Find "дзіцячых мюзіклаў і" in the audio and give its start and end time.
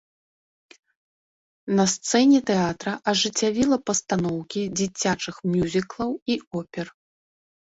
4.81-6.41